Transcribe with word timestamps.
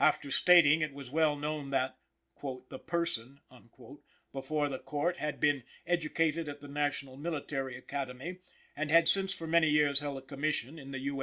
After 0.00 0.30
stating 0.30 0.78
that 0.78 0.86
it 0.86 0.94
was 0.94 1.10
well 1.10 1.36
known 1.36 1.68
that 1.68 1.98
"the 2.70 2.78
person" 2.78 3.40
before 4.32 4.70
the 4.70 4.78
Court 4.78 5.18
had 5.18 5.38
been 5.38 5.64
educated 5.86 6.48
at 6.48 6.62
the 6.62 6.68
National 6.68 7.18
Military 7.18 7.76
Academy, 7.76 8.38
and 8.74 8.90
had 8.90 9.06
since 9.06 9.34
for 9.34 9.46
many 9.46 9.68
years 9.68 10.00
held 10.00 10.16
a 10.16 10.22
commission 10.22 10.78
in 10.78 10.92
the 10.92 11.00
U. 11.00 11.14